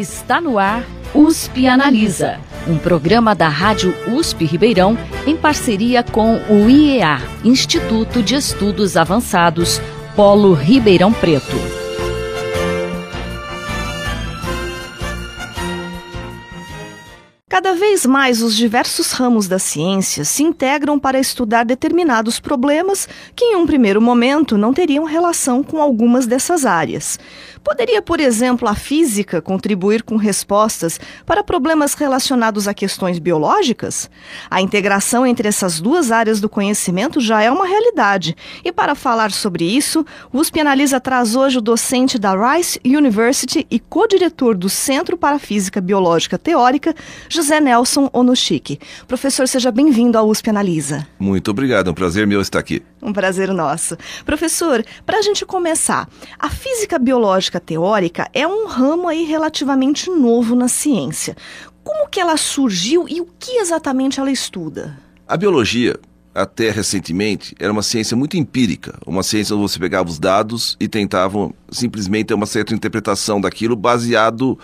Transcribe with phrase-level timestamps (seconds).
[0.00, 0.82] Está no ar
[1.14, 4.96] USP Analisa, um programa da Rádio USP Ribeirão
[5.26, 9.78] em parceria com o IEA, Instituto de Estudos Avançados,
[10.16, 11.80] Polo Ribeirão Preto.
[17.46, 23.06] Cada vez mais os diversos ramos da ciência se integram para estudar determinados problemas
[23.36, 27.18] que, em um primeiro momento, não teriam relação com algumas dessas áreas.
[27.62, 34.10] Poderia, por exemplo, a física contribuir com respostas para problemas relacionados a questões biológicas?
[34.50, 38.34] A integração entre essas duas áreas do conhecimento já é uma realidade.
[38.64, 43.66] E para falar sobre isso, o USP Analisa traz hoje o docente da Rice University
[43.70, 46.94] e co-diretor do Centro para Física Biológica Teórica,
[47.28, 48.80] José Nelson Onushiki.
[49.06, 51.06] Professor, seja bem-vindo ao USP Analisa.
[51.18, 52.82] Muito obrigado, é um prazer meu estar aqui.
[53.02, 53.96] Um prazer nosso.
[54.24, 56.08] Professor, para a gente começar,
[56.38, 61.36] a física biológica teórica é um ramo aí relativamente novo na ciência.
[61.82, 64.96] Como que ela surgiu e o que exatamente ela estuda?
[65.26, 65.98] A biologia,
[66.34, 70.86] até recentemente, era uma ciência muito empírica, uma ciência onde você pegava os dados e
[70.86, 74.58] tentava simplesmente ter uma certa interpretação daquilo baseado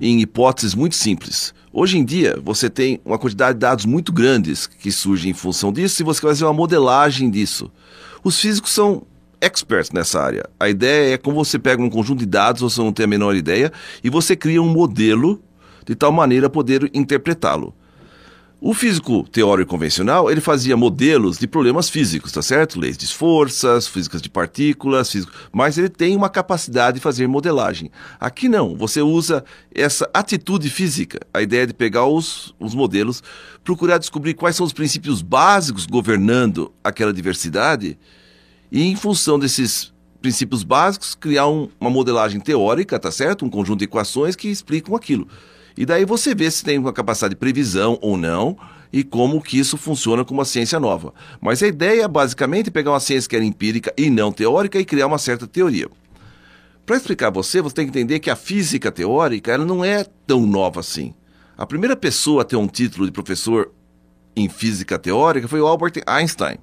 [0.00, 1.54] em hipóteses muito simples.
[1.72, 5.72] Hoje em dia, você tem uma quantidade de dados muito grandes que surgem em função
[5.72, 7.70] disso e você vai fazer uma modelagem disso.
[8.24, 9.02] Os físicos são
[9.40, 10.48] experts nessa área.
[10.58, 13.34] A ideia é como você pega um conjunto de dados, você não tem a menor
[13.34, 13.72] ideia,
[14.02, 15.42] e você cria um modelo
[15.86, 17.74] de tal maneira poder interpretá-lo.
[18.60, 22.80] O físico teórico convencional, ele fazia modelos de problemas físicos, tá certo?
[22.80, 25.32] Leis de forças, físicas de partículas, físico...
[25.52, 27.88] mas ele tem uma capacidade de fazer modelagem.
[28.18, 33.22] Aqui não, você usa essa atitude física, a ideia de pegar os, os modelos,
[33.62, 37.96] procurar descobrir quais são os princípios básicos governando aquela diversidade
[38.70, 43.44] e, em função desses princípios básicos, criar um, uma modelagem teórica, tá certo?
[43.44, 45.28] Um conjunto de equações que explicam aquilo.
[45.76, 48.56] E daí você vê se tem uma capacidade de previsão ou não
[48.92, 51.14] e como que isso funciona como uma ciência nova.
[51.40, 54.84] Mas a ideia é basicamente pegar uma ciência que era empírica e não teórica e
[54.84, 55.88] criar uma certa teoria.
[56.84, 60.46] Para explicar você, você tem que entender que a física teórica ela não é tão
[60.46, 61.14] nova assim.
[61.56, 63.72] A primeira pessoa a ter um título de professor
[64.34, 66.58] em física teórica foi o Albert Einstein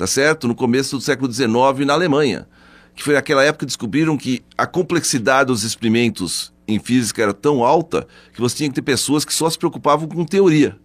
[0.00, 0.48] tá certo?
[0.48, 2.48] No começo do século XIX na Alemanha,
[2.94, 7.62] que foi aquela época que descobriram que a complexidade dos experimentos em física era tão
[7.62, 10.78] alta que você tinha que ter pessoas que só se preocupavam com teoria.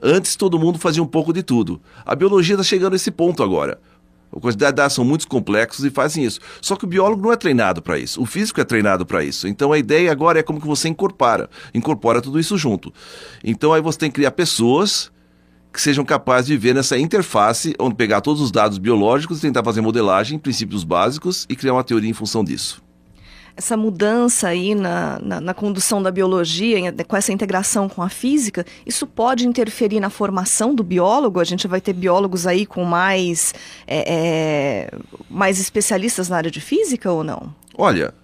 [0.00, 1.82] Antes todo mundo fazia um pouco de tudo.
[2.06, 3.80] A biologia está chegando a esse ponto agora.
[4.30, 6.38] A quantidade de dados são muito complexos e fazem isso.
[6.60, 8.22] Só que o biólogo não é treinado para isso.
[8.22, 9.48] O físico é treinado para isso.
[9.48, 12.94] Então a ideia agora é como que você incorpora, incorpora tudo isso junto.
[13.42, 15.10] Então aí você tem que criar pessoas
[15.74, 19.80] que sejam capazes de ver nessa interface, onde pegar todos os dados biológicos, tentar fazer
[19.80, 22.80] modelagem, princípios básicos e criar uma teoria em função disso.
[23.56, 28.64] Essa mudança aí na, na, na condução da biologia, com essa integração com a física,
[28.86, 31.40] isso pode interferir na formação do biólogo?
[31.40, 33.52] A gente vai ter biólogos aí com mais,
[33.84, 34.98] é, é,
[35.28, 37.52] mais especialistas na área de física ou não?
[37.76, 38.14] Olha,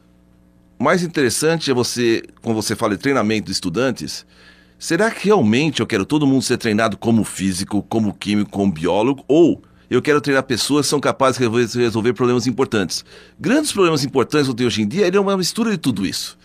[0.78, 4.25] mais interessante é você, quando você fala de treinamento de estudantes,
[4.80, 9.22] Será que realmente eu quero todo mundo ser treinado como físico, como químico, como biólogo?
[9.28, 9.60] Ou
[9.91, 13.04] eu quero treinar pessoas que são capazes de resolver problemas importantes?
[13.38, 16.38] Grandes problemas importantes que eu tenho hoje em dia é uma mistura de tudo isso.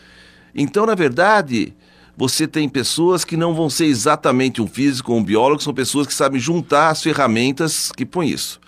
[0.53, 1.73] Então, na verdade,
[2.18, 6.06] você tem pessoas que não vão ser exatamente um físico ou um biólogo, são pessoas
[6.06, 8.59] que sabem juntar as ferramentas que põem isso.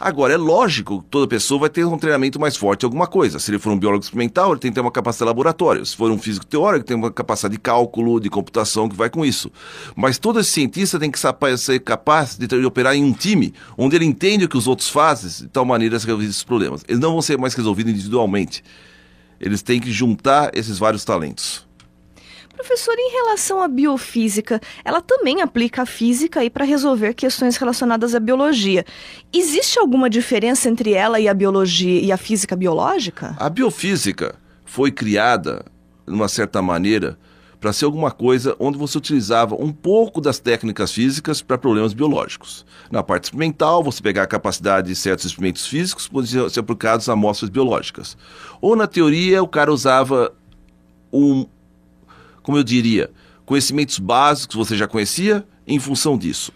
[0.00, 3.38] Agora, é lógico que toda pessoa vai ter um treinamento mais forte em alguma coisa.
[3.38, 5.84] Se ele for um biólogo experimental, ele tem que ter uma capacidade de laboratório.
[5.84, 9.26] Se for um físico teórico, tem uma capacidade de cálculo, de computação que vai com
[9.26, 9.52] isso.
[9.94, 11.18] Mas todo esse cientista tem que
[11.58, 15.46] ser capaz de operar em um time, onde ele entende o que os outros fazem,
[15.46, 16.82] de tal maneira a resolver esses problemas.
[16.88, 18.64] Eles não vão ser mais resolvidos individualmente.
[19.38, 21.68] Eles têm que juntar esses vários talentos.
[22.60, 28.20] Professor, em relação à biofísica, ela também aplica a física para resolver questões relacionadas à
[28.20, 28.84] biologia.
[29.32, 33.34] Existe alguma diferença entre ela e a biologia e a física biológica?
[33.38, 34.34] A biofísica
[34.66, 35.64] foi criada,
[36.06, 37.18] de uma certa maneira,
[37.58, 42.66] para ser alguma coisa onde você utilizava um pouco das técnicas físicas para problemas biológicos.
[42.90, 47.14] Na parte experimental, você pegar a capacidade de certos experimentos físicos podiam ser aplicados a
[47.14, 48.18] amostras biológicas.
[48.60, 50.30] Ou na teoria, o cara usava
[51.10, 51.46] um,
[52.42, 53.10] como eu diria,
[53.44, 56.52] conhecimentos básicos você já conhecia em função disso.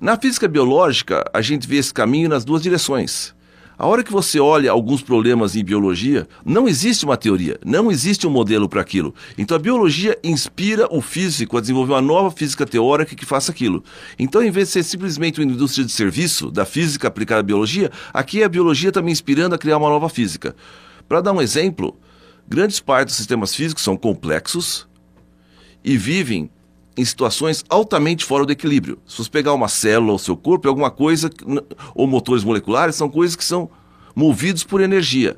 [0.00, 3.34] Na física biológica, a gente vê esse caminho nas duas direções.
[3.76, 8.24] A hora que você olha alguns problemas em biologia, não existe uma teoria, não existe
[8.24, 9.12] um modelo para aquilo.
[9.36, 13.82] Então a biologia inspira o físico a desenvolver uma nova física teórica que faça aquilo.
[14.16, 17.90] Então, em vez de ser simplesmente uma indústria de serviço da física aplicada à biologia,
[18.12, 20.54] aqui é a biologia também inspirando a criar uma nova física.
[21.08, 21.98] Para dar um exemplo,
[22.46, 24.86] Grandes partes dos sistemas físicos são complexos
[25.84, 26.50] e vivem
[26.96, 28.98] em situações altamente fora do equilíbrio.
[29.06, 31.28] Se você pegar uma célula ou seu corpo, é alguma coisa,
[31.94, 33.68] ou motores moleculares, são coisas que são
[34.14, 35.36] movidos por energia.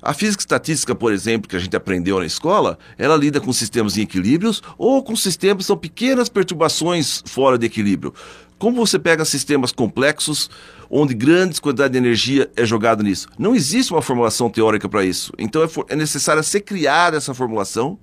[0.00, 3.96] A física estatística, por exemplo, que a gente aprendeu na escola, ela lida com sistemas
[3.96, 8.12] em equilíbrios ou com sistemas que são pequenas perturbações fora de equilíbrio.
[8.58, 10.50] Como você pega sistemas complexos,
[10.90, 13.28] onde grandes quantidades de energia é jogada nisso?
[13.38, 15.32] Não existe uma formulação teórica para isso.
[15.38, 17.98] Então é, é necessário ser criada essa formulação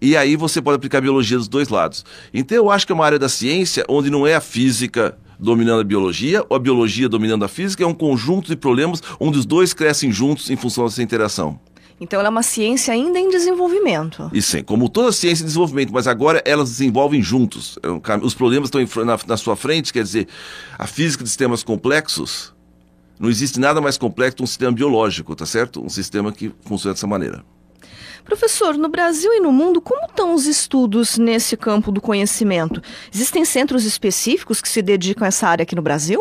[0.00, 2.04] e aí você pode aplicar a biologia dos dois lados.
[2.32, 5.80] Então eu acho que é uma área da ciência onde não é a física dominando
[5.80, 9.46] a biologia ou a biologia dominando a física, é um conjunto de problemas onde os
[9.46, 11.58] dois crescem juntos em função dessa interação.
[12.00, 14.30] Então ela é uma ciência ainda em desenvolvimento.
[14.32, 17.78] E sim, como toda ciência em desenvolvimento, mas agora elas desenvolvem juntos.
[17.82, 20.26] É os problemas estão na, na sua frente, quer dizer,
[20.78, 22.54] a física de sistemas complexos,
[23.18, 25.84] não existe nada mais complexo que um sistema biológico, tá certo?
[25.84, 27.44] Um sistema que funciona dessa maneira.
[28.24, 32.82] Professor, no Brasil e no mundo, como estão os estudos nesse campo do conhecimento?
[33.12, 36.20] Existem centros específicos que se dedicam a essa área aqui no Brasil?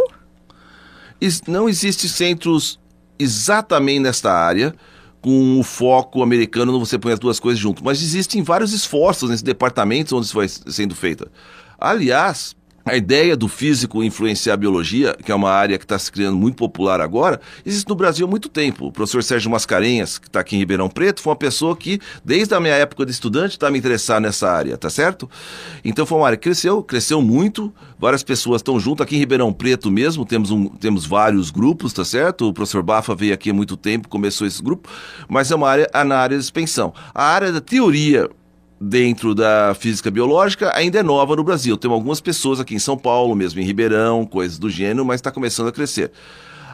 [1.48, 2.80] Não existem centros
[3.18, 4.74] exatamente nesta área,
[5.22, 7.84] com o foco americano, não você põe as duas coisas junto.
[7.84, 11.30] Mas existem vários esforços nesses departamentos onde isso vai sendo feito.
[11.78, 12.56] Aliás,
[12.86, 16.38] a ideia do físico influenciar a biologia, que é uma área que está se criando
[16.38, 18.88] muito popular agora, existe no Brasil há muito tempo.
[18.88, 22.54] O professor Sérgio Mascarenhas, que está aqui em Ribeirão Preto, foi uma pessoa que, desde
[22.54, 25.30] a minha época de estudante, está me interessar nessa área, tá certo?
[25.84, 29.04] Então foi uma área que cresceu, cresceu muito, várias pessoas estão junto.
[29.04, 32.48] Aqui em Ribeirão Preto mesmo, temos, um, temos vários grupos, tá certo?
[32.48, 34.90] O professor Bafa veio aqui há muito tempo, começou esse grupo,
[35.28, 36.94] mas é uma área na área de expansão.
[37.14, 38.30] A área da teoria
[38.80, 41.76] dentro da física biológica ainda é nova no Brasil.
[41.76, 45.32] Tem algumas pessoas aqui em São Paulo, mesmo em Ribeirão, coisas do gênero, mas está
[45.32, 46.12] começando a crescer.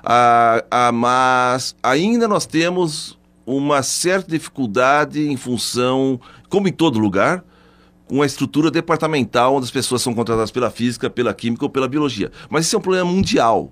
[0.04, 7.44] Ah, ah, mas ainda nós temos uma certa dificuldade em função, como em todo lugar,
[8.08, 11.88] com a estrutura departamental onde as pessoas são contratadas pela física, pela química ou pela
[11.88, 12.32] biologia.
[12.50, 13.72] Mas isso é um problema mundial.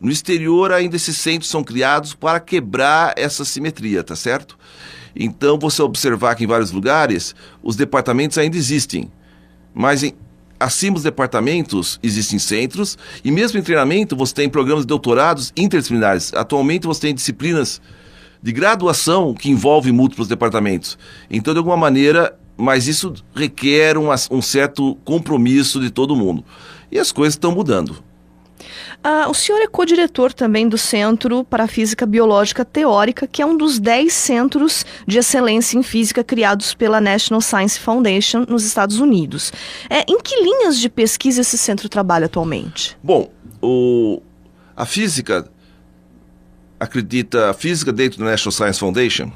[0.00, 4.56] No exterior, ainda esses centros são criados para quebrar essa simetria, tá certo?
[5.18, 9.10] Então, você observar que em vários lugares os departamentos ainda existem,
[9.74, 10.12] mas em,
[10.60, 16.32] acima dos departamentos existem centros e mesmo em treinamento você tem programas de doutorados interdisciplinares.
[16.34, 17.80] Atualmente você tem disciplinas
[18.40, 20.96] de graduação que envolvem múltiplos departamentos.
[21.28, 26.44] Então, de alguma maneira, mas isso requer um, um certo compromisso de todo mundo.
[26.92, 28.02] E as coisas estão mudando.
[29.02, 33.46] Ah, o senhor é co-diretor também do Centro para a Física Biológica Teórica, que é
[33.46, 38.98] um dos 10 centros de excelência em física criados pela National Science Foundation nos Estados
[38.98, 39.52] Unidos.
[39.88, 42.98] É, em que linhas de pesquisa esse centro trabalha atualmente?
[43.02, 43.30] Bom,
[43.62, 44.20] o,
[44.76, 45.48] a física
[46.78, 49.30] acredita, a física dentro da National Science Foundation,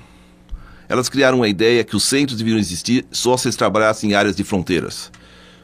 [0.89, 4.37] elas criaram uma ideia que os centros deveriam existir só se eles trabalhassem em áreas
[4.37, 5.11] de fronteiras.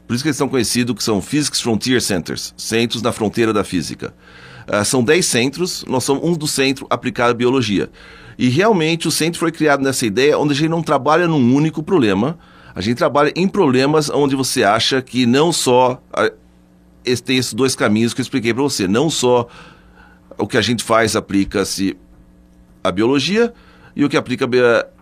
[0.08, 3.62] Por isso que eles são conhecidos que são Physics Frontier Centers, centros na fronteira da
[3.62, 4.14] física.
[4.66, 7.90] Uh, são 10 centros, nós somos um dos centros aplicado à biologia.
[8.38, 11.82] E realmente o centro foi criado nessa ideia onde a gente não trabalha num único
[11.82, 12.38] problema,
[12.74, 17.76] a gente trabalha em problemas onde você acha que não só uh, tem esses dois
[17.76, 19.46] caminhos que eu expliquei para você, não só
[20.38, 21.98] o que a gente faz aplica-se
[22.82, 23.52] à biologia
[23.94, 24.48] e o que aplica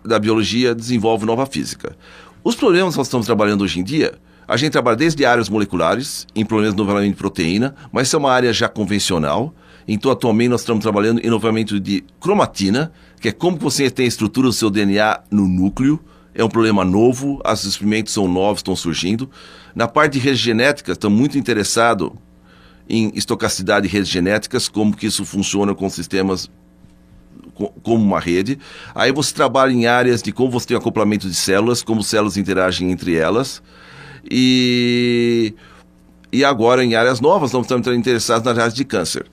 [0.03, 1.95] da biologia desenvolve nova física.
[2.43, 6.25] Os problemas que nós estamos trabalhando hoje em dia a gente trabalha desde áreas moleculares,
[6.33, 9.53] em problemas de novelamento de proteína, mas isso é uma área já convencional.
[9.85, 14.07] Então, atualmente, nós estamos trabalhando em novelamento de cromatina, que é como você tem a
[14.07, 15.99] estrutura do seu DNA no núcleo.
[16.33, 19.29] É um problema novo, os experimentos são novos, estão surgindo.
[19.75, 22.11] Na parte de redes genéticas, estamos muito interessados
[22.89, 26.49] em estocasticidade de redes genéticas, como que isso funciona com sistemas
[27.81, 28.59] como uma rede.
[28.93, 32.91] Aí você trabalha em áreas de como você tem acoplamento de células, como células interagem
[32.91, 33.61] entre elas.
[34.29, 35.53] E,
[36.31, 39.25] e agora em áreas novas, nós estamos interessados nas áreas de câncer.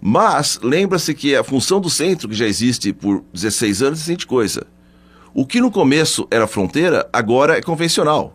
[0.00, 4.04] Mas lembra-se que a função do centro, que já existe por 16 anos, é a
[4.04, 4.66] seguinte coisa.
[5.34, 8.34] O que no começo era fronteira, agora é convencional.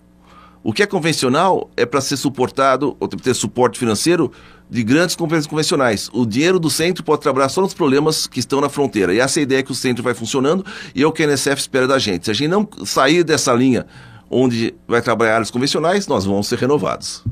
[0.64, 4.32] O que é convencional é para ser suportado, ou ter suporte financeiro
[4.70, 6.10] de grandes companhias convencionais.
[6.14, 9.14] O dinheiro do centro pode trabalhar só nos problemas que estão na fronteira.
[9.14, 11.26] E essa é a ideia que o centro vai funcionando e é o que a
[11.26, 12.26] NSF espera da gente.
[12.26, 13.88] Se a gente não sair dessa linha
[14.32, 17.24] onde vai trabalhar áreas convencionais, nós vamos ser renovados.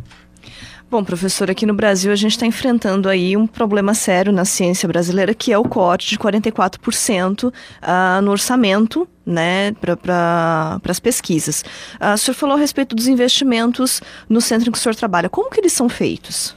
[0.91, 4.87] Bom, professor, aqui no Brasil a gente está enfrentando aí um problema sério na ciência
[4.87, 10.99] brasileira, que é o corte de 44% uh, ah, no orçamento né, para pra, as
[10.99, 11.63] pesquisas.
[12.01, 15.29] Uh, o senhor falou a respeito dos investimentos no centro em que o senhor trabalha.
[15.29, 16.55] Como que eles são feitos?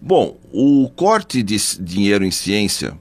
[0.00, 2.98] Bom, o corte de dinheiro em ciência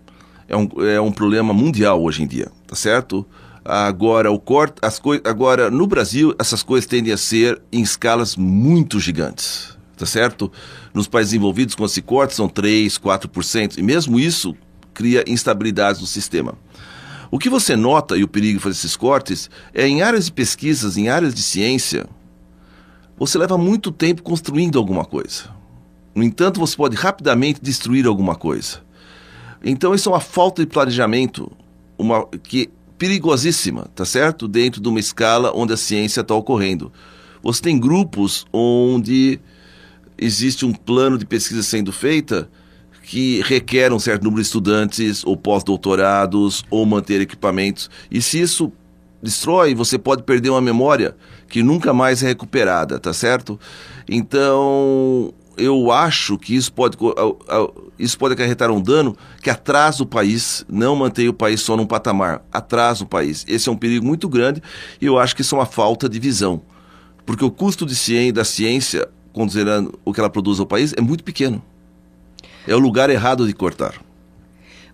[0.49, 3.25] é um, é um problema mundial hoje em dia, tá certo?
[3.65, 8.99] Agora, o corte, as agora, no Brasil, essas coisas tendem a ser em escalas muito
[8.99, 10.51] gigantes, tá certo?
[10.93, 14.53] Nos países envolvidos com esse corte são 3, 4%, e mesmo isso
[14.93, 16.55] cria instabilidades no sistema.
[17.31, 20.97] O que você nota, e o perigo fazer esses cortes, é em áreas de pesquisas,
[20.97, 22.05] em áreas de ciência,
[23.17, 25.45] você leva muito tempo construindo alguma coisa.
[26.13, 28.81] No entanto, você pode rapidamente destruir alguma coisa.
[29.63, 31.49] Então, isso é uma falta de planejamento,
[31.97, 32.69] uma que
[33.03, 34.47] perigosíssima, tá certo?
[34.47, 36.89] Dentro de uma escala onde a ciência está ocorrendo.
[37.43, 39.41] Você tem grupos onde
[40.17, 42.49] existe um plano de pesquisa sendo feita
[43.01, 47.89] que requer um certo número de estudantes ou pós-doutorados ou manter equipamentos.
[48.09, 48.71] E se isso
[49.21, 51.13] destrói, você pode perder uma memória
[51.49, 53.59] que nunca mais é recuperada, tá certo?
[54.07, 56.97] Então, eu acho que isso pode,
[57.97, 61.85] isso pode acarretar um dano que atrasa o país, não mantém o país só num
[61.85, 63.45] patamar, atrasa o país.
[63.47, 64.61] Esse é um perigo muito grande
[65.01, 66.61] e eu acho que isso é uma falta de visão.
[67.25, 71.01] Porque o custo de ciência, da ciência, considerando o que ela produz ao país, é
[71.01, 71.61] muito pequeno.
[72.67, 73.93] É o lugar errado de cortar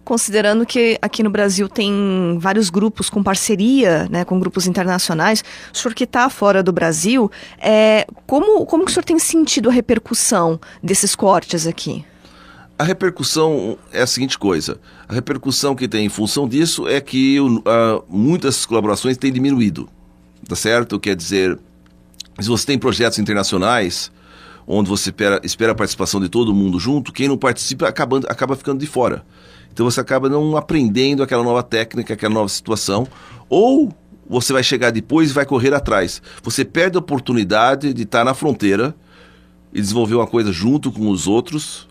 [0.10, 5.78] considerando que aqui no Brasil tem vários grupos com parceria, né, com grupos internacionais, o
[5.78, 9.72] senhor que está fora do Brasil, é, como, como que o senhor tem sentido a
[9.72, 12.04] repercussão desses cortes aqui?
[12.76, 17.38] A repercussão é a seguinte coisa: a repercussão que tem em função disso é que
[18.10, 19.88] muitas colaborações têm diminuído,
[20.48, 21.00] tá certo?
[21.00, 21.60] Quer dizer,
[22.40, 24.12] se você tem projetos internacionais
[24.66, 28.56] onde você espera, espera a participação de todo mundo junto, quem não participa acaba, acaba
[28.56, 29.24] ficando de fora.
[29.72, 33.08] Então você acaba não aprendendo aquela nova técnica, aquela nova situação,
[33.48, 33.94] ou
[34.30, 36.22] você vai chegar depois e vai correr atrás.
[36.44, 38.96] Você perde a oportunidade de estar na fronteira
[39.74, 41.88] e desenvolver uma coisa junto com os outros.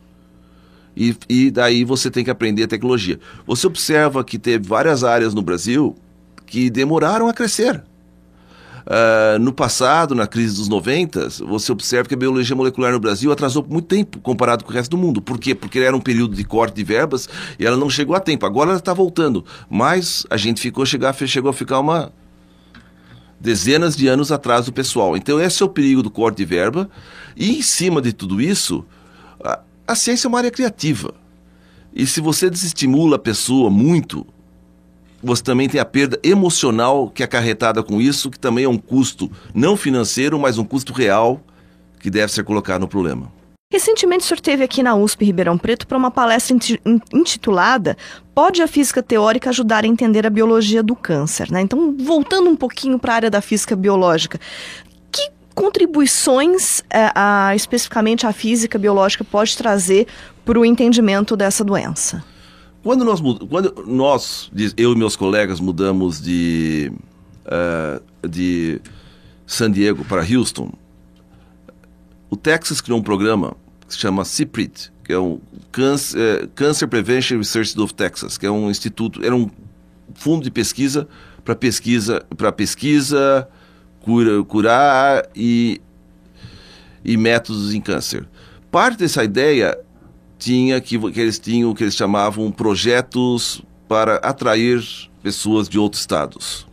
[0.96, 3.18] E, e daí você tem que aprender a tecnologia.
[3.46, 5.96] Você observa que teve várias áreas no Brasil
[6.46, 7.82] que demoraram a crescer.
[8.88, 13.30] Uh, no passado, na crise dos 90, você observa que a biologia molecular no Brasil
[13.30, 15.20] atrasou muito tempo comparado com o resto do mundo.
[15.20, 15.54] Por quê?
[15.54, 17.28] Porque era um período de corte de verbas
[17.58, 18.46] e ela não chegou a tempo.
[18.46, 19.44] Agora ela está voltando.
[19.68, 22.10] Mas a gente ficou chegar, chegou a ficar uma
[23.38, 25.18] dezenas de anos atrás do pessoal.
[25.18, 26.88] Então esse é o perigo do corte de verba.
[27.36, 28.82] E em cima de tudo isso,
[29.44, 31.12] a, a ciência é uma área criativa.
[31.94, 34.26] E se você desestimula a pessoa muito,
[35.22, 38.78] você também tem a perda emocional que é acarretada com isso, que também é um
[38.78, 41.40] custo não financeiro, mas um custo real
[42.00, 43.30] que deve ser colocado no problema.
[43.70, 46.56] Recentemente, o senhor esteve aqui na USP Ribeirão Preto para uma palestra
[47.12, 47.98] intitulada
[48.34, 51.50] Pode a física teórica ajudar a entender a biologia do câncer?
[51.50, 51.60] Né?
[51.60, 54.40] Então, voltando um pouquinho para a área da física biológica,
[55.12, 60.06] que contribuições é, a, especificamente a física biológica pode trazer
[60.46, 62.24] para o entendimento dessa doença?
[62.82, 66.92] Quando nós, quando nós, eu e meus colegas, mudamos de,
[67.44, 68.80] uh, de
[69.46, 70.72] San Diego para Houston,
[72.30, 73.56] o Texas criou um programa
[73.86, 75.40] que se chama CIPRIT, que é um
[75.72, 79.50] Cancer, uh, Cancer Prevention Research of Texas, que é um instituto, era um
[80.14, 81.08] fundo de pesquisa
[81.44, 83.48] para pesquisa, para pesquisa,
[84.02, 85.80] cura, curar e,
[87.04, 88.26] e métodos em câncer.
[88.70, 89.76] Parte dessa ideia
[90.38, 94.82] tinha que, que eles tinham que eles chamavam projetos para atrair
[95.22, 96.66] pessoas de outros estados.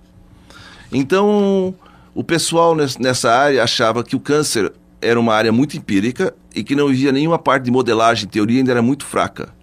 [0.91, 1.73] Então,
[2.13, 6.75] o pessoal nessa área achava que o câncer era uma área muito empírica e que
[6.75, 9.53] não havia nenhuma parte de modelagem, teoria ainda era muito fraca.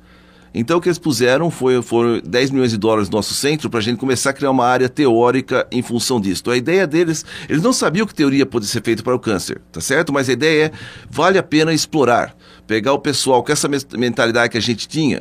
[0.55, 3.81] Então o que eles puseram foi, foram 10 milhões de dólares no nosso centro para
[3.81, 6.51] a gente começar a criar uma área teórica em função disso.
[6.51, 9.81] A ideia deles, eles não sabiam que teoria podia ser feita para o câncer, tá
[9.81, 10.13] certo?
[10.13, 10.73] Mas a ideia é,
[11.11, 15.21] vale a pena explorar pegar o pessoal com essa mentalidade que a gente tinha,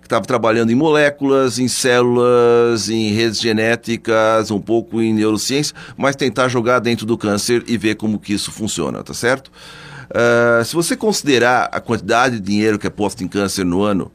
[0.00, 6.16] que estava trabalhando em moléculas, em células, em redes genéticas, um pouco em neurociência, mas
[6.16, 9.50] tentar jogar dentro do câncer e ver como que isso funciona, tá certo?
[10.10, 14.10] Uh, se você considerar a quantidade de dinheiro que é posto em câncer no ano,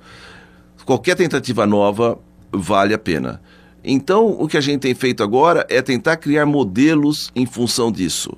[0.85, 2.19] qualquer tentativa nova
[2.51, 3.41] vale a pena.
[3.83, 8.37] Então, o que a gente tem feito agora é tentar criar modelos em função disso.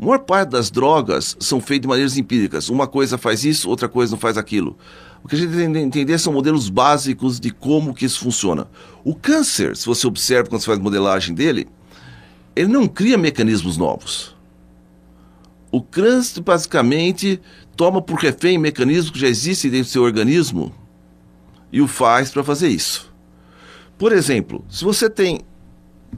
[0.00, 2.68] A maior parte das drogas são feitas de maneiras empíricas.
[2.68, 4.76] Uma coisa faz isso, outra coisa não faz aquilo.
[5.22, 8.66] O que a gente tem que entender são modelos básicos de como que isso funciona.
[9.04, 11.68] O câncer, se você observa quando você faz modelagem dele,
[12.54, 14.34] ele não cria mecanismos novos.
[15.70, 17.40] O câncer basicamente
[17.76, 20.72] toma por refém mecanismos que já existem dentro do seu organismo
[21.72, 23.12] e o faz para fazer isso.
[23.96, 25.40] Por exemplo, se você tem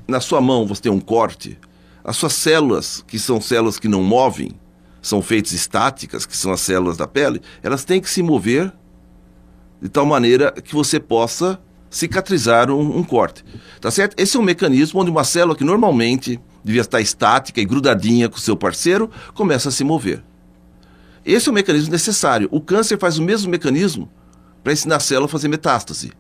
[0.07, 1.59] na sua mão você tem um corte,
[2.07, 4.53] as suas células, que são células que não movem,
[5.03, 8.73] são feitas estáticas, que são as células da pele, elas têm que se mover
[9.83, 11.61] de tal maneira que você possa
[11.91, 13.45] cicatrizar um, um, corte.
[13.81, 14.15] Tá certo?
[14.17, 18.37] Esse é um mecanismo onde uma célula que normalmente devia estar estática e grudadinha com
[18.37, 20.23] o seu parceiro começa a se mover.
[21.25, 22.49] Esse é o mecanismo necessário.
[22.53, 24.09] O câncer faz o mesmo mecanismo
[24.63, 26.13] para ensinar a célula a fazer metástase.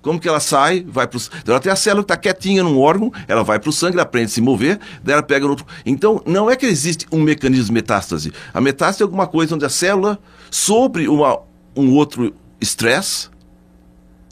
[0.00, 1.18] Como que ela sai, vai para.
[1.18, 3.94] Então ela tem a célula que está quietinha num órgão, ela vai para o sangue,
[3.94, 5.66] ela aprende a se mover, daí ela pega no outro...
[5.84, 8.32] Então, não é que existe um mecanismo de metástase.
[8.54, 10.18] A metástase é alguma coisa onde a célula,
[10.50, 11.40] sobre uma,
[11.76, 13.28] um outro estresse,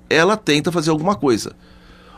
[0.08, 1.52] ela tenta fazer alguma coisa.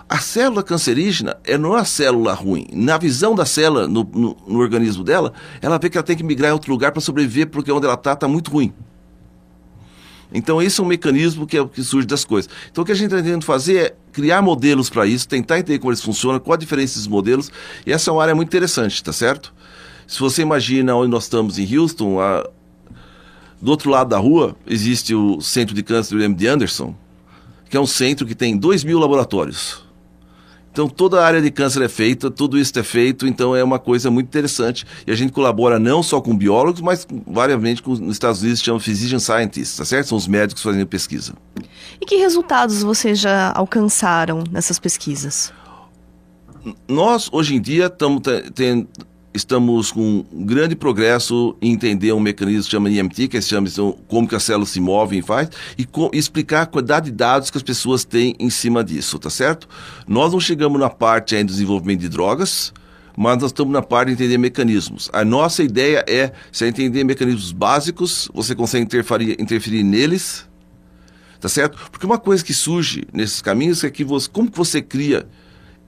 [0.09, 2.67] A célula cancerígena é não é a célula ruim.
[2.73, 6.25] Na visão da célula, no, no, no organismo dela, ela vê que ela tem que
[6.25, 8.73] migrar em outro lugar para sobreviver, porque onde ela está está muito ruim.
[10.33, 12.51] Então, esse é um mecanismo que é que surge das coisas.
[12.71, 15.79] Então, o que a gente está tentando fazer é criar modelos para isso, tentar entender
[15.79, 17.51] como eles funcionam, qual a diferença desses modelos,
[17.87, 19.55] e essa é uma área muito interessante, tá certo?
[20.07, 22.49] Se você imagina onde nós estamos em Houston, a...
[23.61, 26.95] do outro lado da rua existe o Centro de Câncer do MD Anderson,
[27.71, 29.88] que é um centro que tem 2 mil laboratórios.
[30.79, 33.81] Então toda a área de câncer é feita, tudo isso é feito, então é uma
[33.81, 34.87] coisa muito interessante.
[35.05, 38.79] E a gente colabora não só com biólogos, mas variamente com, nos Estados Unidos chama
[38.79, 40.07] physician scientists, tá certo?
[40.07, 41.33] São os médicos fazendo pesquisa.
[42.01, 45.53] E que resultados vocês já alcançaram nessas pesquisas?
[46.87, 48.23] Nós, hoje em dia, estamos
[49.39, 53.69] estamos com um grande progresso em entender um mecanismo que chama IMT, que é chama
[53.69, 57.51] então, como que as células se movem e faz, e, explicar a quantidade de dados
[57.51, 59.69] que as pessoas têm em cima disso, tá certo?
[60.07, 62.73] Nós não chegamos na parte ainda do desenvolvimento de drogas,
[63.17, 65.09] mas nós estamos na parte de entender mecanismos.
[65.13, 70.47] A nossa ideia é, se entender mecanismos básicos, você consegue interferir, interferir neles,
[71.41, 71.79] tá certo?
[71.91, 75.27] Porque uma coisa que surge nesses caminhos é que você, como que você cria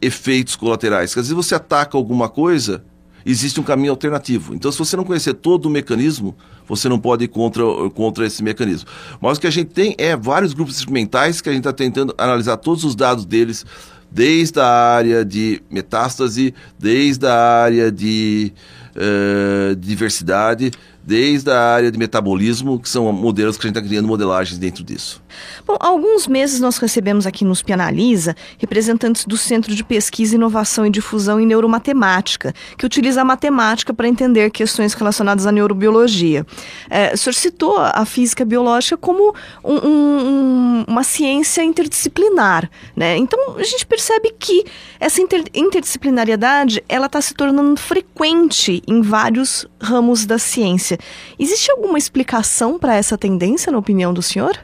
[0.00, 1.12] efeitos colaterais?
[1.12, 2.84] Quer dizer, você ataca alguma coisa
[3.24, 4.54] existe um caminho alternativo.
[4.54, 6.36] Então, se você não conhecer todo o mecanismo,
[6.66, 8.88] você não pode ir contra, contra esse mecanismo.
[9.20, 12.14] Mas o que a gente tem é vários grupos experimentais que a gente está tentando
[12.16, 13.64] analisar todos os dados deles,
[14.10, 18.52] desde a área de metástase, desde a área de
[18.96, 24.06] uh, diversidade, desde a área de metabolismo, que são modelos que a gente está criando
[24.06, 25.22] modelagens dentro disso.
[25.66, 30.86] Bom, há alguns meses nós recebemos aqui nos Pianalisa representantes do Centro de Pesquisa, Inovação
[30.86, 36.46] e Difusão em Neuromatemática, que utiliza a matemática para entender questões relacionadas à neurobiologia.
[36.88, 39.34] É, o senhor citou a física biológica como
[39.64, 40.59] um, um,
[40.90, 43.16] uma ciência interdisciplinar, né?
[43.16, 44.64] Então a gente percebe que
[44.98, 50.98] essa inter, interdisciplinariedade ela está se tornando frequente em vários ramos da ciência.
[51.38, 54.58] Existe alguma explicação para essa tendência, na opinião do senhor?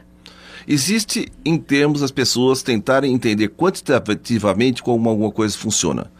[0.67, 6.11] Existe, em termos, as pessoas tentarem entender quantitativamente como alguma coisa funciona.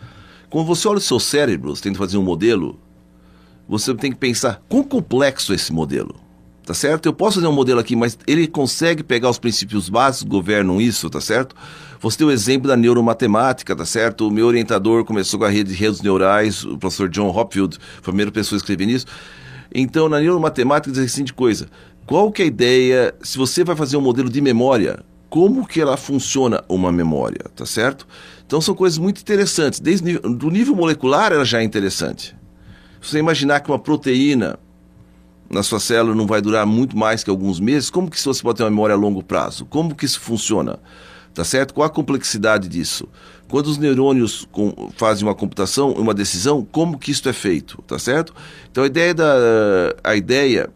[0.49, 2.79] Quando você olha o seu cérebro, você tenta fazer um modelo,
[3.67, 6.26] você tem que pensar quão complexo é esse modelo.
[6.67, 7.05] Tá certo?
[7.05, 11.09] Eu posso fazer um modelo aqui, mas ele consegue pegar os princípios básicos governam isso,
[11.09, 11.55] tá certo?
[12.01, 14.27] Você tem o exemplo da neuromatemática, tá certo?
[14.27, 17.99] O meu orientador começou com a rede de redes neurais, o professor John Hopfield, foi
[17.99, 19.05] a primeira pessoa a escrever nisso.
[19.73, 21.67] Então, na neuromatemática diz assim de coisa.
[22.05, 24.99] Qual que é a ideia, se você vai fazer um modelo de memória,
[25.29, 28.05] como que ela funciona uma memória, tá certo?
[28.45, 29.79] Então são coisas muito interessantes.
[29.79, 32.35] Desde do nível molecular ela já é interessante.
[33.01, 34.59] Se você imaginar que uma proteína
[35.49, 38.57] na sua célula não vai durar muito mais que alguns meses, como que você pode
[38.57, 39.65] ter uma memória a longo prazo?
[39.65, 40.79] Como que isso funciona?
[41.33, 41.73] Tá certo?
[41.73, 43.07] Qual a complexidade disso?
[43.47, 47.81] Quando os neurônios com, fazem uma computação, uma decisão, como que isso é feito?
[47.83, 48.33] Tá certo?
[48.71, 50.69] Então a ideia da a ideia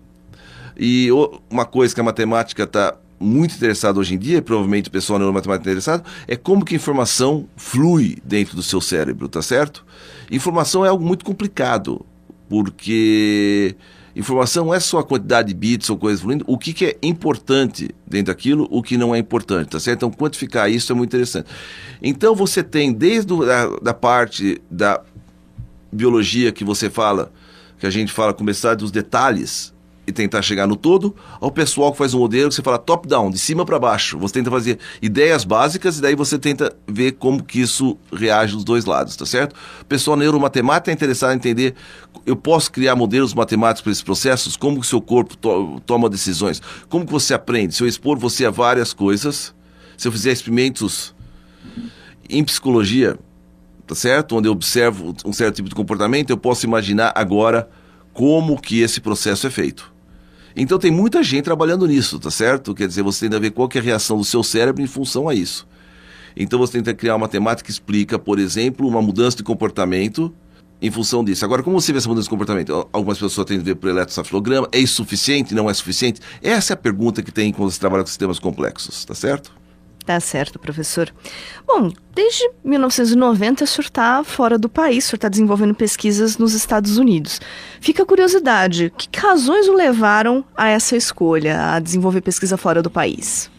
[0.77, 1.09] e
[1.49, 5.19] uma coisa que a matemática está muito interessada hoje em dia, e provavelmente o pessoal
[5.19, 9.85] neuromatemática interessado, é como que a informação flui dentro do seu cérebro, tá certo?
[10.31, 12.03] Informação é algo muito complicado,
[12.49, 13.75] porque
[14.15, 17.89] Informação é só a quantidade de bits ou coisas fluindo, o que, que é importante
[18.05, 19.99] dentro daquilo, o que não é importante, tá certo?
[19.99, 21.47] Então, quantificar isso é muito interessante.
[22.01, 25.01] Então, você tem desde a da parte da
[25.91, 27.31] biologia que você fala,
[27.79, 29.73] que a gente fala, começar dos detalhes,
[30.11, 33.31] e tentar chegar no todo, ao pessoal que faz um modelo que você fala top-down,
[33.31, 34.19] de cima para baixo.
[34.19, 38.63] Você tenta fazer ideias básicas e daí você tenta ver como que isso reage dos
[38.63, 39.55] dois lados, tá certo?
[39.81, 41.75] O pessoal neuromatemática é interessado em entender,
[42.25, 46.09] eu posso criar modelos matemáticos para esses processos, como que o seu corpo to toma
[46.09, 49.55] decisões, como que você aprende, se eu expor você a várias coisas,
[49.97, 51.15] se eu fizer experimentos
[52.29, 53.17] em psicologia,
[53.87, 54.35] tá certo?
[54.35, 57.69] Onde eu observo um certo tipo de comportamento, eu posso imaginar agora
[58.13, 59.91] como que esse processo é feito.
[60.55, 62.73] Então tem muita gente trabalhando nisso, tá certo?
[62.73, 65.29] Quer dizer, você tem que ver qual é a reação do seu cérebro em função
[65.29, 65.67] a isso.
[66.35, 70.33] Então você tenta criar uma matemática que explica, por exemplo, uma mudança de comportamento
[70.81, 71.45] em função disso.
[71.45, 72.87] Agora, como você vê essa mudança de comportamento?
[72.91, 74.67] Algumas pessoas têm que ver por eletrocefalograma.
[74.71, 75.53] É isso suficiente?
[75.53, 76.19] Não é suficiente?
[76.41, 79.60] Essa é a pergunta que tem quando você trabalha com sistemas complexos, tá certo?
[80.05, 81.13] Tá certo, professor.
[81.65, 86.53] Bom, desde 1990 o senhor está fora do país, o senhor está desenvolvendo pesquisas nos
[86.53, 87.39] Estados Unidos.
[87.79, 92.89] Fica a curiosidade, que razões o levaram a essa escolha, a desenvolver pesquisa fora do
[92.89, 93.49] país?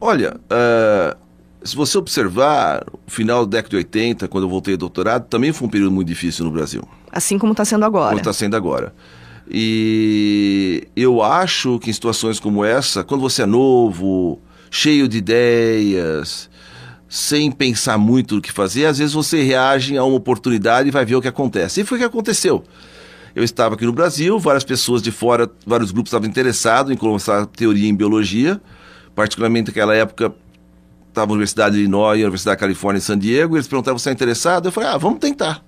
[0.00, 1.16] Olha, uh,
[1.62, 5.52] se você observar, o final da década de 80, quando eu voltei ao doutorado, também
[5.52, 6.86] foi um período muito difícil no Brasil.
[7.10, 8.08] Assim como está sendo agora.
[8.08, 8.92] Como está sendo agora.
[9.48, 14.40] E eu acho que em situações como essa, quando você é novo,
[14.74, 16.50] cheio de ideias,
[17.08, 21.04] sem pensar muito o que fazer, às vezes você reage a uma oportunidade e vai
[21.04, 21.80] ver o que acontece.
[21.80, 22.64] E foi o que aconteceu.
[23.36, 27.46] Eu estava aqui no Brasil, várias pessoas de fora, vários grupos estavam interessados em começar
[27.46, 28.60] teoria em biologia,
[29.14, 30.34] particularmente naquela época
[31.08, 34.12] estava na Universidade de Illinois, Universidade da Califórnia em San Diego, eles perguntavam se é
[34.12, 35.64] interessado, eu falei, ah, vamos tentar.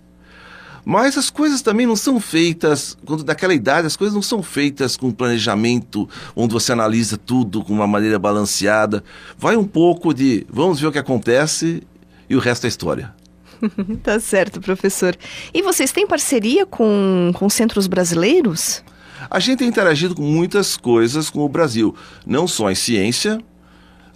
[0.88, 4.96] Mas as coisas também não são feitas, quando daquela idade, as coisas não são feitas
[4.96, 9.03] com planejamento, onde você analisa tudo com uma maneira balanceada.
[9.37, 11.83] Vai um pouco de vamos ver o que acontece
[12.31, 13.12] e o resto é história.
[14.01, 15.16] tá certo, professor.
[15.53, 18.85] E vocês têm parceria com, com centros brasileiros?
[19.29, 23.40] A gente tem interagido com muitas coisas com o Brasil, não só em ciência,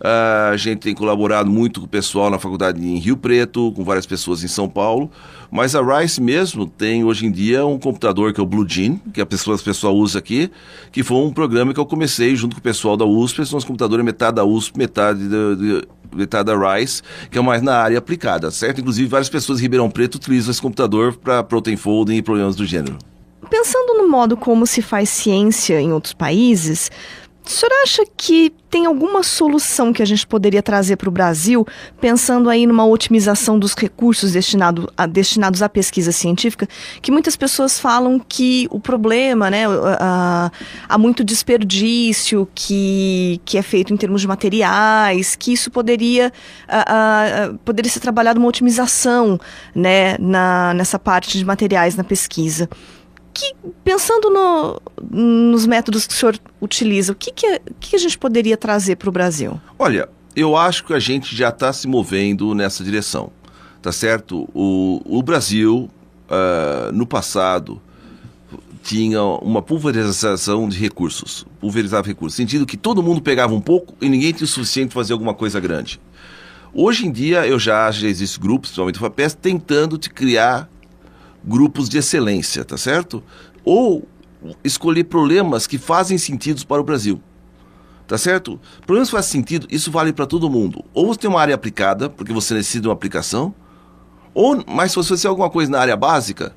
[0.02, 4.06] a gente tem colaborado muito com o pessoal na faculdade em Rio Preto, com várias
[4.06, 5.10] pessoas em São Paulo.
[5.50, 8.96] Mas a Rice mesmo tem hoje em dia um computador que é o Blue Jean,
[9.12, 10.50] que a pessoa, a pessoa usa aqui,
[10.90, 13.42] que foi um programa que eu comecei junto com o pessoal da USP.
[13.42, 17.76] Esse computador é metade da USP, metade de, metade da Rice, que é mais na
[17.76, 18.80] área aplicada, certo?
[18.80, 22.64] Inclusive, várias pessoas em Ribeirão Preto utilizam esse computador para protein folding e problemas do
[22.64, 22.96] gênero.
[23.48, 26.90] Pensando no modo como se faz ciência em outros países,
[27.50, 31.66] o senhor acha que tem alguma solução que a gente poderia trazer para o Brasil,
[32.00, 36.68] pensando aí numa otimização dos recursos destinado a, destinados à pesquisa científica,
[37.02, 39.64] que muitas pessoas falam que o problema, né,
[40.88, 46.32] há muito desperdício que, que é feito em termos de materiais, que isso poderia,
[47.64, 49.40] poderia ser trabalhado uma otimização
[49.74, 52.68] né, na, nessa parte de materiais na pesquisa
[53.32, 54.80] que, pensando no,
[55.50, 58.96] nos métodos que o senhor utiliza, o que, que, é, que a gente poderia trazer
[58.96, 59.60] para o Brasil?
[59.78, 63.30] Olha, eu acho que a gente já está se movendo nessa direção,
[63.82, 64.48] tá certo?
[64.54, 65.90] O, o Brasil,
[66.28, 67.80] uh, no passado,
[68.82, 74.08] tinha uma pulverização de recursos, pulverizava recursos, sentido que todo mundo pegava um pouco e
[74.08, 76.00] ninguém tinha o suficiente para fazer alguma coisa grande.
[76.72, 80.70] Hoje em dia, eu já acho que existem grupos, principalmente o FAPES, tentando te criar
[81.44, 83.22] grupos de excelência, tá certo?
[83.64, 84.06] Ou
[84.64, 87.20] escolher problemas que fazem sentido para o Brasil.
[88.06, 88.58] Tá certo?
[88.84, 90.84] Problemas que fazem sentido, isso vale para todo mundo.
[90.92, 93.54] Ou você tem uma área aplicada, porque você necessita de uma aplicação,
[94.34, 96.54] ou, mas se você fizer alguma coisa na área básica,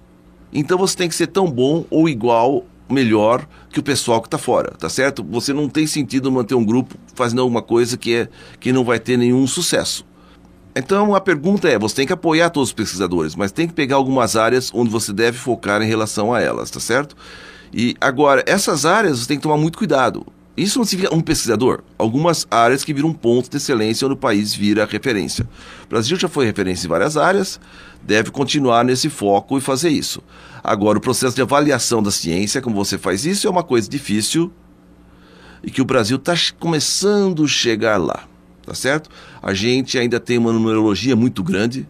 [0.52, 4.38] então você tem que ser tão bom ou igual, melhor que o pessoal que está
[4.38, 5.24] fora, tá certo?
[5.30, 9.00] Você não tem sentido manter um grupo fazendo alguma coisa que, é, que não vai
[9.00, 10.06] ter nenhum sucesso.
[10.76, 13.96] Então a pergunta é: você tem que apoiar todos os pesquisadores, mas tem que pegar
[13.96, 17.16] algumas áreas onde você deve focar em relação a elas, tá certo?
[17.74, 20.26] E agora, essas áreas você tem que tomar muito cuidado.
[20.56, 21.82] Isso não significa um pesquisador.
[21.98, 25.48] Algumas áreas que viram um ponto de excelência onde o país vira referência.
[25.86, 27.60] O Brasil já foi referência em várias áreas,
[28.04, 30.22] deve continuar nesse foco e fazer isso.
[30.64, 34.52] Agora, o processo de avaliação da ciência, como você faz isso, é uma coisa difícil
[35.64, 38.28] e que o Brasil está começando a chegar lá
[38.66, 39.10] tá certo?
[39.42, 41.88] A gente ainda tem uma numerologia muito grande,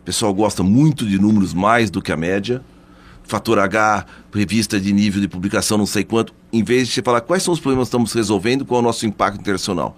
[0.00, 2.62] o pessoal gosta muito de números mais do que a média.
[3.24, 7.20] Fator H, revista de nível de publicação, não sei quanto, em vez de você falar
[7.20, 9.96] quais são os problemas que estamos resolvendo, qual é o nosso impacto internacional.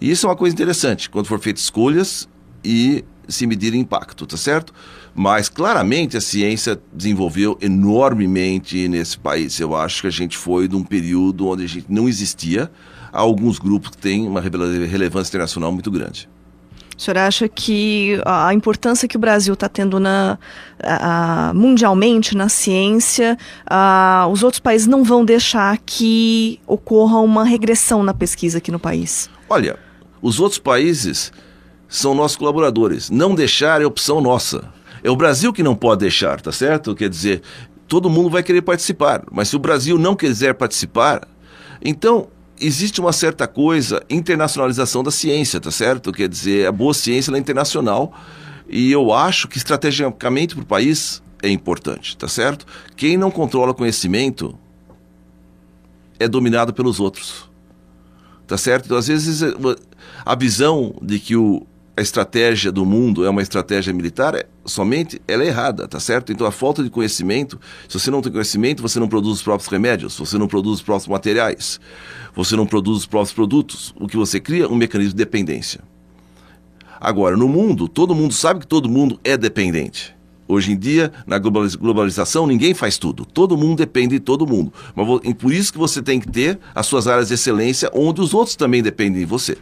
[0.00, 2.28] E isso é uma coisa interessante, quando for feitas escolhas
[2.64, 4.72] e se medir impacto, tá certo?
[5.14, 9.58] Mas claramente a ciência desenvolveu enormemente nesse país.
[9.58, 12.70] Eu acho que a gente foi de um período onde a gente não existia
[13.12, 16.28] há alguns grupos que têm uma relevância internacional muito grande.
[17.00, 20.38] O senhor acha que a importância que o Brasil está tendo na,
[20.82, 28.02] a, mundialmente na ciência, a, os outros países não vão deixar que ocorra uma regressão
[28.02, 29.30] na pesquisa aqui no país?
[29.48, 29.78] Olha,
[30.20, 31.32] os outros países
[31.88, 33.08] são nossos colaboradores.
[33.08, 34.68] Não deixar é opção nossa.
[35.02, 36.94] É o Brasil que não pode deixar, tá certo?
[36.94, 37.40] Quer dizer,
[37.88, 41.26] todo mundo vai querer participar, mas se o Brasil não quiser participar,
[41.82, 42.28] então
[42.60, 46.12] existe uma certa coisa, internacionalização da ciência, tá certo?
[46.12, 48.12] Quer dizer, a boa ciência é internacional
[48.68, 52.66] e eu acho que estrategicamente para o país é importante, tá certo?
[52.96, 54.56] Quem não controla conhecimento
[56.18, 57.50] é dominado pelos outros,
[58.46, 58.84] tá certo?
[58.84, 59.40] Então, às vezes,
[60.24, 61.66] a visão de que o,
[62.00, 66.32] a estratégia do mundo é uma estratégia militar, é, somente ela é errada, tá certo?
[66.32, 69.70] Então a falta de conhecimento, se você não tem conhecimento, você não produz os próprios
[69.70, 71.78] remédios, você não produz os próprios materiais,
[72.34, 75.80] você não produz os próprios produtos, o que você cria um mecanismo de dependência.
[76.98, 80.14] Agora, no mundo, todo mundo sabe que todo mundo é dependente.
[80.48, 83.24] Hoje em dia, na globalização, ninguém faz tudo.
[83.26, 84.72] Todo mundo depende de todo mundo.
[84.96, 88.34] Mas por isso que você tem que ter as suas áreas de excelência onde os
[88.34, 89.56] outros também dependem de você.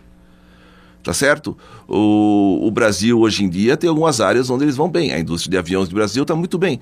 [1.03, 1.57] Tá certo?
[1.87, 5.13] O, o Brasil, hoje em dia, tem algumas áreas onde eles vão bem.
[5.13, 6.81] A indústria de aviões do Brasil está muito bem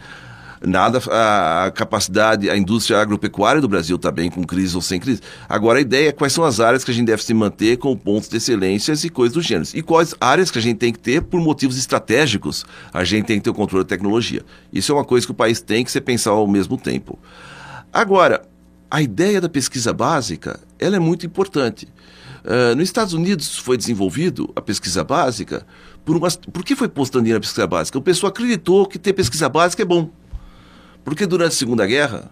[0.65, 5.21] nada a, capacidade, a indústria agropecuária do Brasil está bem, com crise ou sem crise.
[5.49, 7.97] Agora a ideia é quais são as áreas que a gente deve se manter com
[7.97, 9.69] pontos de excelência e coisas do gênero.
[9.75, 13.39] E quais áreas que a gente tem que ter por motivos estratégicos, a gente tem
[13.39, 14.43] que ter o controle da tecnologia.
[14.73, 17.19] Isso é uma coisa que o país tem que se pensar ao mesmo tempo.
[17.93, 18.43] Agora,
[18.91, 21.89] a ideia da pesquisa básica, ela é muito importante.
[22.47, 25.67] Uh, nos Estados Unidos foi desenvolvido a pesquisa básica
[26.05, 26.29] por uma...
[26.31, 27.99] Por que foi posto na pesquisa básica?
[27.99, 30.13] O pessoal acreditou que ter pesquisa básica é bom.
[31.05, 32.31] Porque durante a Segunda Guerra,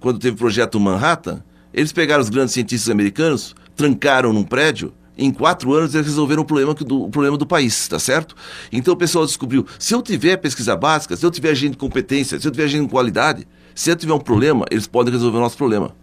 [0.00, 1.40] quando teve o projeto Manhattan,
[1.72, 6.44] eles pegaram os grandes cientistas americanos, trancaram num prédio, em quatro anos eles resolveram o
[6.44, 8.34] problema do, o problema do país, tá certo?
[8.72, 12.40] Então o pessoal descobriu, se eu tiver pesquisa básica, se eu tiver gente de competência,
[12.40, 15.40] se eu tiver gente de qualidade, se eu tiver um problema, eles podem resolver o
[15.40, 15.94] nosso problema.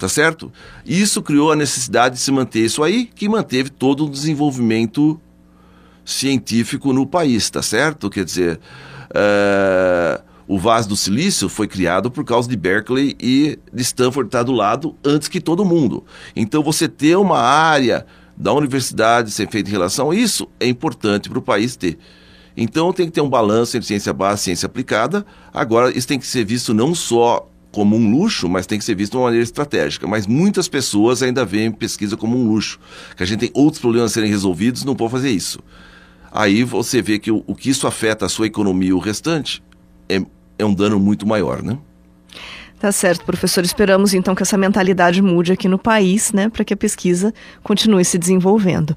[0.00, 0.50] Tá certo?
[0.86, 5.20] Isso criou a necessidade de se manter isso aí, que manteve todo o desenvolvimento
[6.06, 8.08] científico no país, tá certo?
[8.08, 8.58] Quer dizer,
[9.10, 14.42] uh, o vaso do silício foi criado por causa de Berkeley e de Stanford estar
[14.42, 16.02] do lado antes que todo mundo.
[16.34, 21.28] Então você ter uma área da universidade ser feita em relação a isso é importante
[21.28, 21.98] para o país ter.
[22.56, 25.26] Então tem que ter um balanço entre ciência básica e ciência aplicada.
[25.52, 28.94] Agora, isso tem que ser visto não só como um luxo, mas tem que ser
[28.94, 30.06] visto de uma maneira estratégica.
[30.06, 32.78] Mas muitas pessoas ainda veem pesquisa como um luxo,
[33.16, 35.60] que a gente tem outros problemas a serem resolvidos, não pode fazer isso.
[36.32, 39.62] Aí você vê que o, o que isso afeta a sua economia e o restante
[40.08, 40.20] é
[40.60, 41.78] é um dano muito maior, né?
[42.78, 43.64] Tá certo, professor.
[43.64, 48.04] Esperamos então que essa mentalidade mude aqui no país, né, para que a pesquisa continue
[48.04, 48.96] se desenvolvendo.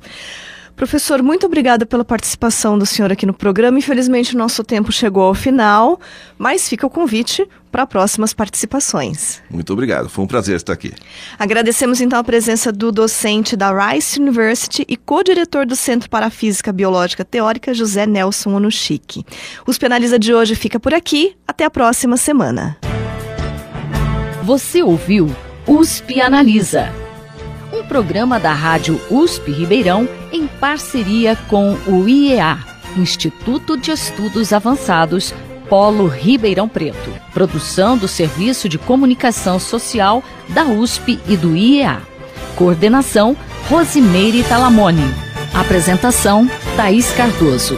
[0.75, 3.77] Professor, muito obrigada pela participação do senhor aqui no programa.
[3.77, 5.99] Infelizmente, o nosso tempo chegou ao final,
[6.37, 9.41] mas fica o convite para próximas participações.
[9.49, 10.93] Muito obrigado, foi um prazer estar aqui.
[11.39, 16.29] Agradecemos então a presença do docente da Rice University e co-diretor do Centro para a
[16.29, 19.25] Física Biológica Teórica, José Nelson Onuchique.
[19.65, 21.35] Os Penaliza de hoje fica por aqui.
[21.47, 22.77] Até a próxima semana.
[24.43, 26.93] Você ouviu USP Analisa
[27.73, 32.59] um programa da Rádio USP Ribeirão em parceria com o IEA,
[32.95, 35.33] Instituto de Estudos Avançados,
[35.73, 37.11] Polo Ribeirão Preto.
[37.33, 41.99] Produção do Serviço de Comunicação Social da USP e do IEA.
[42.55, 43.35] Coordenação
[43.67, 45.01] Rosimeire Talamone.
[45.51, 47.75] Apresentação Thaís Cardoso.